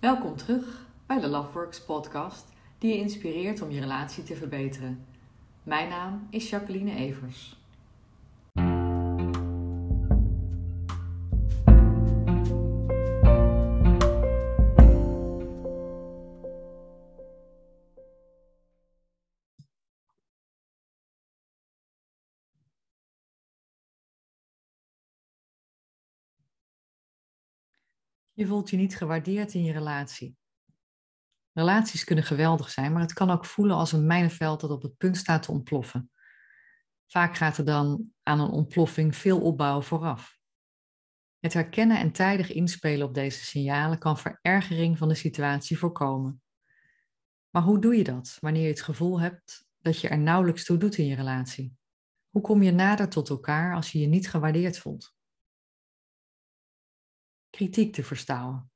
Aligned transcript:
Welkom 0.00 0.36
terug 0.36 0.86
bij 1.06 1.20
de 1.20 1.26
Loveworks 1.26 1.80
podcast, 1.80 2.44
die 2.78 2.92
je 2.92 2.98
inspireert 2.98 3.62
om 3.62 3.70
je 3.70 3.80
relatie 3.80 4.22
te 4.22 4.36
verbeteren. 4.36 5.06
Mijn 5.62 5.88
naam 5.88 6.26
is 6.30 6.50
Jacqueline 6.50 6.94
Evers. 6.94 7.56
Je 28.36 28.46
voelt 28.46 28.70
je 28.70 28.76
niet 28.76 28.96
gewaardeerd 28.96 29.54
in 29.54 29.64
je 29.64 29.72
relatie. 29.72 30.36
Relaties 31.52 32.04
kunnen 32.04 32.24
geweldig 32.24 32.70
zijn, 32.70 32.92
maar 32.92 33.02
het 33.02 33.12
kan 33.12 33.30
ook 33.30 33.44
voelen 33.44 33.76
als 33.76 33.92
een 33.92 34.06
mijnenveld 34.06 34.60
dat 34.60 34.70
op 34.70 34.82
het 34.82 34.96
punt 34.96 35.16
staat 35.16 35.42
te 35.42 35.52
ontploffen. 35.52 36.10
Vaak 37.06 37.36
gaat 37.36 37.58
er 37.58 37.64
dan 37.64 38.12
aan 38.22 38.40
een 38.40 38.50
ontploffing 38.50 39.16
veel 39.16 39.40
opbouw 39.40 39.82
vooraf. 39.82 40.38
Het 41.38 41.52
herkennen 41.52 41.98
en 41.98 42.12
tijdig 42.12 42.52
inspelen 42.52 43.06
op 43.06 43.14
deze 43.14 43.44
signalen 43.44 43.98
kan 43.98 44.18
verergering 44.18 44.98
van 44.98 45.08
de 45.08 45.14
situatie 45.14 45.78
voorkomen. 45.78 46.42
Maar 47.50 47.62
hoe 47.62 47.80
doe 47.80 47.96
je 47.96 48.04
dat 48.04 48.38
wanneer 48.40 48.62
je 48.62 48.68
het 48.68 48.82
gevoel 48.82 49.20
hebt 49.20 49.68
dat 49.78 50.00
je 50.00 50.08
er 50.08 50.18
nauwelijks 50.18 50.64
toe 50.64 50.76
doet 50.76 50.98
in 50.98 51.06
je 51.06 51.16
relatie? 51.16 51.76
Hoe 52.28 52.42
kom 52.42 52.62
je 52.62 52.72
nader 52.72 53.08
tot 53.08 53.28
elkaar 53.28 53.74
als 53.74 53.92
je 53.92 53.98
je 53.98 54.06
niet 54.06 54.30
gewaardeerd 54.30 54.78
voelt? 54.78 55.15
Kritiek 57.56 57.92
te 57.92 58.04
verstouwen. 58.04 58.70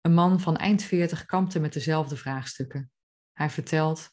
Een 0.00 0.14
man 0.14 0.40
van 0.40 0.56
eind 0.56 0.82
40 0.82 1.24
kampte 1.24 1.60
met 1.60 1.72
dezelfde 1.72 2.16
vraagstukken. 2.16 2.92
Hij 3.32 3.50
vertelt: 3.50 4.10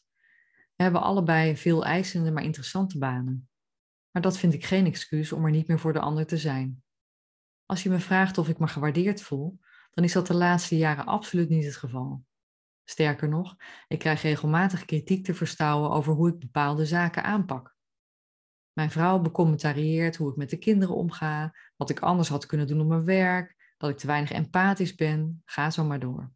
We 0.76 0.82
hebben 0.82 1.02
allebei 1.02 1.56
veel 1.56 1.84
eisende, 1.84 2.30
maar 2.30 2.42
interessante 2.42 2.98
banen. 2.98 3.48
Maar 4.10 4.22
dat 4.22 4.38
vind 4.38 4.54
ik 4.54 4.64
geen 4.64 4.86
excuus 4.86 5.32
om 5.32 5.44
er 5.44 5.50
niet 5.50 5.68
meer 5.68 5.78
voor 5.78 5.92
de 5.92 6.00
ander 6.00 6.26
te 6.26 6.38
zijn. 6.38 6.82
Als 7.66 7.82
je 7.82 7.90
me 7.90 7.98
vraagt 7.98 8.38
of 8.38 8.48
ik 8.48 8.58
me 8.58 8.68
gewaardeerd 8.68 9.22
voel, 9.22 9.58
dan 9.90 10.04
is 10.04 10.12
dat 10.12 10.26
de 10.26 10.34
laatste 10.34 10.76
jaren 10.76 11.06
absoluut 11.06 11.48
niet 11.48 11.64
het 11.64 11.76
geval. 11.76 12.24
Sterker 12.84 13.28
nog, 13.28 13.56
ik 13.88 13.98
krijg 13.98 14.22
regelmatig 14.22 14.84
kritiek 14.84 15.24
te 15.24 15.34
verstouwen 15.34 15.90
over 15.90 16.12
hoe 16.12 16.28
ik 16.28 16.38
bepaalde 16.38 16.86
zaken 16.86 17.24
aanpak. 17.24 17.76
Mijn 18.72 18.90
vrouw 18.90 19.20
becommentarieert 19.20 20.16
hoe 20.16 20.30
ik 20.30 20.36
met 20.36 20.50
de 20.50 20.58
kinderen 20.58 20.94
omga, 20.94 21.54
wat 21.76 21.90
ik 21.90 22.00
anders 22.00 22.28
had 22.28 22.46
kunnen 22.46 22.66
doen 22.66 22.80
op 22.80 22.86
mijn 22.86 23.04
werk, 23.04 23.74
dat 23.76 23.90
ik 23.90 23.98
te 23.98 24.06
weinig 24.06 24.30
empathisch 24.30 24.94
ben, 24.94 25.42
ga 25.44 25.70
zo 25.70 25.84
maar 25.84 26.00
door. 26.00 26.32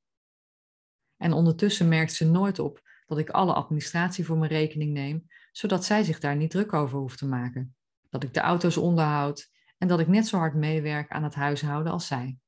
En 1.16 1.32
ondertussen 1.32 1.88
merkt 1.88 2.12
ze 2.12 2.30
nooit 2.30 2.58
op 2.58 2.82
dat 3.06 3.18
ik 3.18 3.30
alle 3.30 3.52
administratie 3.52 4.24
voor 4.24 4.38
mijn 4.38 4.50
rekening 4.50 4.92
neem, 4.92 5.26
zodat 5.52 5.84
zij 5.84 6.04
zich 6.04 6.18
daar 6.18 6.36
niet 6.36 6.50
druk 6.50 6.72
over 6.72 6.98
hoeft 6.98 7.18
te 7.18 7.26
maken. 7.26 7.76
Dat 8.08 8.22
ik 8.22 8.34
de 8.34 8.40
auto's 8.40 8.76
onderhoud 8.76 9.50
en 9.78 9.88
dat 9.88 10.00
ik 10.00 10.06
net 10.06 10.26
zo 10.26 10.38
hard 10.38 10.54
meewerk 10.54 11.10
aan 11.10 11.22
het 11.24 11.34
huishouden 11.34 11.92
als 11.92 12.06
zij. 12.06 12.38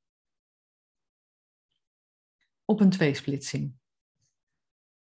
Op 2.65 2.81
een 2.81 2.91
tweesplitsing. 2.91 3.75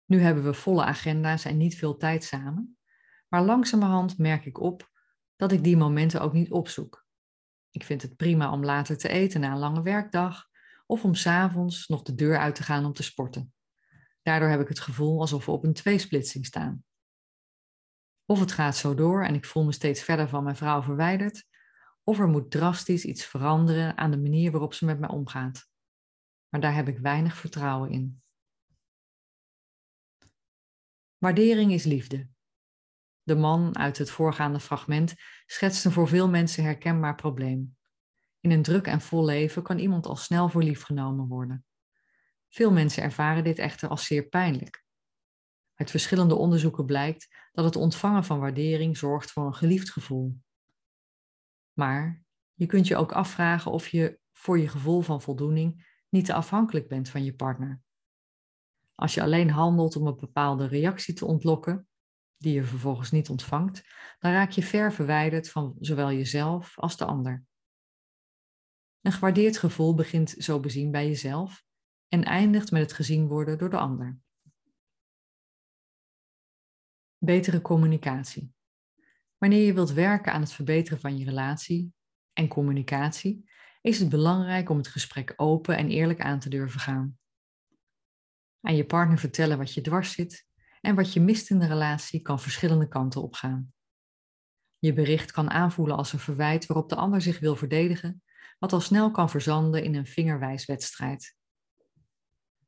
Nu 0.06 0.20
hebben 0.20 0.44
we 0.44 0.54
volle 0.54 0.84
agenda's 0.84 1.46
en 1.46 1.58
niet 1.58 1.76
veel 1.76 1.98
tijd 1.98 2.24
samen. 2.24 2.75
Maar 3.36 3.44
langzamerhand 3.44 4.18
merk 4.18 4.46
ik 4.46 4.60
op 4.60 4.92
dat 5.36 5.52
ik 5.52 5.64
die 5.64 5.78
momenten 5.78 6.22
ook 6.22 6.34
niet 6.34 6.52
opzoek. 6.52 7.06
Ik 7.70 7.84
vind 7.84 8.02
het 8.02 8.16
prima 8.16 8.52
om 8.52 8.64
later 8.64 8.98
te 8.98 9.10
eten 9.10 9.42
na 9.42 9.52
een 9.52 9.58
lange 9.58 9.82
werkdag 9.82 10.50
of 10.86 11.04
om 11.04 11.16
s'avonds 11.16 11.88
nog 11.88 12.02
de 12.02 12.16
deur 12.16 12.38
uit 12.38 12.56
te 12.56 12.64
gaan 12.64 12.86
om 12.86 12.94
te 12.94 13.04
sporten. 13.04 13.54
Daardoor 14.22 14.50
heb 14.50 14.60
ik 14.60 14.68
het 14.68 14.80
gevoel 14.80 15.20
alsof 15.20 15.46
we 15.46 15.52
op 15.52 15.64
een 15.64 15.74
tweesplitsing 15.74 16.46
staan. 16.46 16.84
Of 18.26 18.40
het 18.40 18.52
gaat 18.52 18.76
zo 18.76 18.94
door 18.94 19.24
en 19.24 19.36
ik 19.36 19.46
voel 19.46 19.64
me 19.64 19.72
steeds 19.72 20.02
verder 20.02 20.30
van 20.30 20.44
mijn 20.44 20.56
vrouw 20.56 20.82
verwijderd, 20.82 21.46
of 22.04 22.20
er 22.20 22.28
moet 22.28 22.52
drastisch 22.52 23.06
iets 23.06 23.26
veranderen 23.26 23.98
aan 23.98 24.12
de 24.12 24.18
manier 24.18 24.52
waarop 24.52 24.74
ze 24.74 24.86
met 24.86 25.00
mij 25.00 25.10
omgaat. 25.10 25.70
Maar 26.50 26.62
daar 26.62 26.76
heb 26.76 26.88
ik 26.88 26.98
weinig 26.98 27.38
vertrouwen 27.38 27.90
in. 27.90 28.22
Waardering 31.18 31.72
is 31.72 31.84
liefde. 31.84 32.34
De 33.26 33.36
man 33.36 33.78
uit 33.78 33.98
het 33.98 34.10
voorgaande 34.10 34.60
fragment 34.60 35.14
schetst 35.46 35.86
een 35.86 35.92
voor 35.92 36.08
veel 36.08 36.30
mensen 36.30 36.64
herkenbaar 36.64 37.16
probleem. 37.16 37.78
In 38.40 38.52
een 38.52 38.62
druk 38.62 38.88
en 38.88 39.02
vol 39.02 39.26
leven 39.26 39.64
kan 39.64 39.78
iemand 39.78 40.06
al 40.06 40.16
snel 40.16 40.50
voor 40.50 40.64
lief 40.64 40.84
genomen 40.84 41.28
worden. 41.28 41.66
Veel 42.50 42.72
mensen 42.72 43.04
ervaren 43.04 43.44
dit 43.44 43.60
echter 43.60 43.90
als 43.90 44.06
zeer 44.06 44.28
pijnlijk. 44.28 44.86
Uit 45.74 45.92
verschillende 45.92 46.36
onderzoeken 46.36 46.86
blijkt 46.86 47.50
dat 47.52 47.66
het 47.66 47.76
ontvangen 47.76 48.24
van 48.24 48.40
waardering 48.40 48.98
zorgt 48.98 49.32
voor 49.32 49.46
een 49.46 49.56
geliefd 49.56 49.92
gevoel. 49.92 50.38
Maar 51.74 52.24
je 52.54 52.66
kunt 52.66 52.88
je 52.88 52.96
ook 52.96 53.12
afvragen 53.12 53.72
of 53.72 53.88
je 53.88 54.20
voor 54.32 54.60
je 54.60 54.68
gevoel 54.68 55.02
van 55.02 55.22
voldoening 55.22 56.00
niet 56.10 56.26
te 56.26 56.34
afhankelijk 56.34 56.88
bent 56.88 57.10
van 57.10 57.24
je 57.24 57.36
partner. 57.36 57.82
Als 58.96 59.14
je 59.14 59.22
alleen 59.22 59.50
handelt 59.50 59.96
om 59.96 60.08
een 60.08 60.16
bepaalde 60.16 60.68
reactie 60.68 61.14
te 61.14 61.26
ontlokken, 61.26 61.88
die 62.38 62.54
je 62.54 62.64
vervolgens 62.64 63.12
niet 63.12 63.30
ontvangt, 63.30 63.84
dan 64.20 64.32
raak 64.32 64.52
je 64.52 64.64
ver 64.64 64.94
verwijderd 64.94 65.50
van 65.50 65.76
zowel 65.80 66.12
jezelf 66.12 66.80
als 66.80 66.98
de 66.98 67.06
ander. 67.06 67.44
Een 69.02 69.12
gewaardeerd 69.12 69.58
gevoel 69.58 69.96
begint 69.96 70.30
zo 70.30 70.60
bezien 70.60 70.92
bij 70.92 71.08
jezelf 71.08 71.64
en 72.08 72.24
eindigt 72.24 72.72
met 72.72 72.82
het 72.82 72.94
gezien 72.94 73.28
worden 73.28 73.58
door 73.58 73.70
de 73.70 73.78
ander. 73.78 74.18
Betere 77.18 77.62
communicatie. 77.62 78.54
Wanneer 79.38 79.66
je 79.66 79.74
wilt 79.74 79.92
werken 79.92 80.34
aan 80.34 80.42
het 80.42 80.52
verbeteren 80.52 81.00
van 81.00 81.18
je 81.18 81.26
relatie 81.26 81.94
en 82.34 82.48
communicatie, 82.48 83.50
is 83.82 84.00
het 84.00 84.10
belangrijk 84.10 84.70
om 84.70 84.78
het 84.78 84.88
gesprek 84.88 85.34
open 85.36 85.78
en 85.78 85.90
eerlijk 85.90 86.22
aan 86.22 86.40
te 86.40 86.50
durven 86.50 86.80
gaan. 86.80 87.18
Aan 88.62 88.76
je 88.76 88.86
partner 88.86 89.18
vertellen 89.18 89.58
wat 89.58 89.74
je 89.74 89.82
dwars 89.82 90.12
zit 90.12 90.48
en 90.86 90.96
wat 90.96 91.14
je 91.14 91.22
mist 91.22 91.50
in 91.50 91.60
de 91.60 91.68
relatie 91.68 92.22
kan 92.22 92.40
verschillende 92.40 92.88
kanten 92.88 93.22
opgaan. 93.22 93.74
Je 94.80 94.94
bericht 94.94 95.32
kan 95.32 95.50
aanvoelen 95.50 95.98
als 95.98 96.14
een 96.14 96.20
verwijt 96.20 96.66
waarop 96.66 96.90
de 96.90 96.96
ander 96.96 97.22
zich 97.22 97.40
wil 97.40 97.56
verdedigen, 97.56 98.24
wat 98.60 98.74
al 98.74 98.80
snel 98.80 99.12
kan 99.12 99.30
verzanden 99.30 99.84
in 99.84 99.96
een 99.96 100.06
vingerwijswedstrijd. 100.06 101.36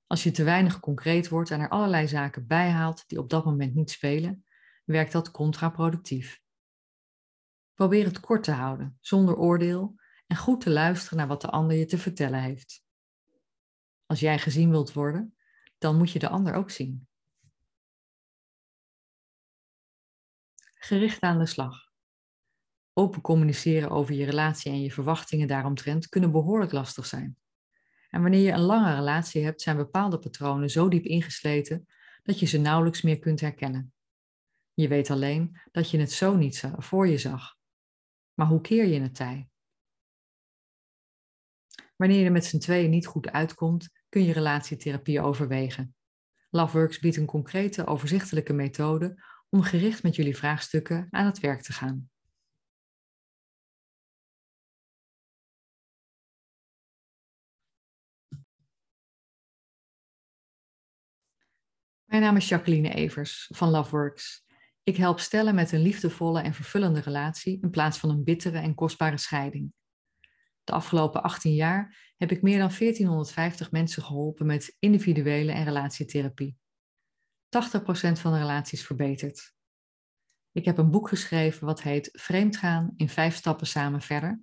Als 0.08 0.24
je 0.24 0.32
te 0.32 0.44
weinig 0.44 0.80
concreet 0.80 1.30
wordt 1.30 1.52
en 1.52 1.60
er 1.60 1.70
allerlei 1.70 2.08
zaken 2.08 2.48
bijhaalt 2.48 3.04
die 3.08 3.20
op 3.20 3.30
dat 3.30 3.46
moment 3.46 3.76
niet 3.76 3.92
spelen, 3.92 4.46
werkt 4.86 5.12
dat 5.12 5.32
contraproductief. 5.32 6.42
Probeer 7.74 8.06
het 8.06 8.20
kort 8.20 8.44
te 8.44 8.52
houden, 8.52 8.98
zonder 9.02 9.36
oordeel 9.36 9.96
en 10.28 10.38
goed 10.38 10.62
te 10.62 10.70
luisteren 10.70 11.18
naar 11.18 11.28
wat 11.28 11.42
de 11.42 11.50
ander 11.50 11.78
je 11.78 11.86
te 11.86 11.98
vertellen 11.98 12.42
heeft. 12.42 12.84
Als 14.06 14.20
jij 14.20 14.40
gezien 14.40 14.70
wilt 14.70 14.94
worden, 14.94 15.36
dan 15.78 15.98
moet 15.98 16.12
je 16.12 16.20
de 16.20 16.30
ander 16.30 16.54
ook 16.54 16.70
zien. 16.70 17.07
Gericht 20.88 21.22
aan 21.22 21.40
de 21.40 21.46
slag. 21.46 21.92
Open 22.94 23.22
communiceren 23.22 23.90
over 23.90 24.14
je 24.14 24.26
relatie 24.26 24.72
en 24.72 24.82
je 24.82 24.92
verwachtingen 24.92 25.48
daaromtrent 25.48 26.10
kunnen 26.10 26.32
behoorlijk 26.32 26.72
lastig 26.72 27.06
zijn. 27.06 27.38
En 28.10 28.22
wanneer 28.22 28.42
je 28.42 28.52
een 28.52 28.60
lange 28.60 28.96
relatie 28.96 29.44
hebt, 29.44 29.62
zijn 29.62 29.78
bepaalde 29.78 30.20
patronen 30.20 30.70
zo 30.70 30.90
diep 30.90 31.04
ingesleten 31.04 31.88
dat 32.24 32.40
je 32.40 32.46
ze 32.46 32.58
nauwelijks 32.58 33.02
meer 33.02 33.20
kunt 33.20 33.40
herkennen. 33.40 33.94
Je 34.74 34.88
weet 34.88 35.10
alleen 35.10 35.60
dat 35.72 35.90
je 35.90 36.00
het 36.00 36.12
zo 36.12 36.36
niet 36.36 36.64
voor 36.78 37.08
je 37.08 37.18
zag. 37.18 37.56
Maar 38.34 38.48
hoe 38.48 38.62
keer 38.62 38.86
je 38.86 39.02
het 39.02 39.16
tij? 39.16 39.50
Wanneer 41.96 42.24
je 42.24 42.30
met 42.30 42.46
z'n 42.46 42.58
tweeën 42.58 42.90
niet 42.90 43.08
goed 43.08 43.30
uitkomt, 43.30 43.90
kun 44.10 44.24
je 44.24 44.34
relatietherapie 44.34 45.22
overwegen. 45.22 45.96
Loveworks 46.50 47.00
biedt 47.00 47.18
een 47.18 47.26
concrete, 47.26 47.86
overzichtelijke 47.86 48.54
methode 48.54 49.24
om 49.50 49.62
gericht 49.62 50.04
met 50.04 50.16
jullie 50.16 50.38
vraagstukken 50.38 51.08
aan 51.10 51.26
het 51.26 51.40
werk 51.40 51.62
te 51.62 51.74
gaan. 51.74 52.10
Mijn 62.06 62.22
naam 62.22 62.36
is 62.36 62.48
Jacqueline 62.48 62.94
Evers 62.94 63.50
van 63.54 63.70
Loveworks. 63.70 64.46
Ik 64.84 64.98
help 64.98 65.20
stellen 65.20 65.56
met 65.56 65.72
een 65.72 65.82
liefdevolle 65.82 66.42
en 66.42 66.54
vervullende 66.54 67.00
relatie 67.00 67.62
in 67.62 67.70
plaats 67.70 67.98
van 67.98 68.10
een 68.10 68.24
bittere 68.24 68.58
en 68.58 68.76
kostbare 68.76 69.18
scheiding. 69.18 69.74
De 70.64 70.72
afgelopen 70.72 71.24
18 71.24 71.54
jaar 71.54 72.14
heb 72.18 72.32
ik 72.32 72.42
meer 72.42 72.58
dan 72.58 72.72
1450 72.78 73.72
mensen 73.72 74.04
geholpen 74.04 74.46
met 74.46 74.76
individuele 74.80 75.52
en 75.52 75.64
relatietherapie. 75.64 76.58
80% 77.48 77.50
van 78.20 78.32
de 78.32 78.38
relaties 78.38 78.86
verbeterd. 78.86 79.56
Ik 80.52 80.66
heb 80.66 80.78
een 80.78 80.92
boek 80.92 81.08
geschreven 81.08 81.66
wat 81.66 81.82
heet 81.82 82.10
Vreemdgaan 82.12 82.94
in 82.96 83.10
vijf 83.10 83.36
stappen 83.36 83.68
samen 83.68 84.02
verder. 84.02 84.42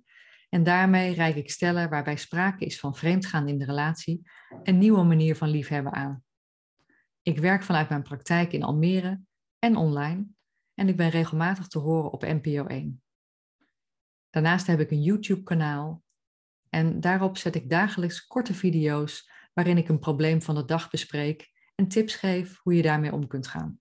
En 0.49 0.63
daarmee 0.63 1.13
reik 1.13 1.35
ik 1.35 1.51
stellen 1.51 1.89
waarbij 1.89 2.17
sprake 2.17 2.65
is 2.65 2.79
van 2.79 2.95
vreemdgaan 2.95 3.47
in 3.47 3.57
de 3.57 3.65
relatie 3.65 4.29
een 4.63 4.77
nieuwe 4.77 5.03
manier 5.03 5.35
van 5.35 5.49
liefhebben 5.49 5.93
aan. 5.93 6.23
Ik 7.21 7.39
werk 7.39 7.63
vanuit 7.63 7.89
mijn 7.89 8.03
praktijk 8.03 8.53
in 8.53 8.63
Almere 8.63 9.21
en 9.59 9.75
online 9.75 10.25
en 10.73 10.87
ik 10.87 10.97
ben 10.97 11.09
regelmatig 11.09 11.67
te 11.67 11.79
horen 11.79 12.11
op 12.11 12.21
NPO 12.21 12.65
1. 12.65 13.03
Daarnaast 14.29 14.67
heb 14.67 14.79
ik 14.79 14.91
een 14.91 15.01
YouTube-kanaal 15.01 16.03
en 16.69 16.99
daarop 16.99 17.37
zet 17.37 17.55
ik 17.55 17.69
dagelijks 17.69 18.27
korte 18.27 18.53
video's 18.53 19.31
waarin 19.53 19.77
ik 19.77 19.89
een 19.89 19.99
probleem 19.99 20.41
van 20.41 20.55
de 20.55 20.65
dag 20.65 20.89
bespreek 20.89 21.53
en 21.75 21.87
tips 21.87 22.15
geef 22.15 22.59
hoe 22.63 22.75
je 22.75 22.81
daarmee 22.81 23.13
om 23.13 23.27
kunt 23.27 23.47
gaan. 23.47 23.79